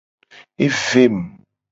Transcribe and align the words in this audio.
Evem. 0.65 1.17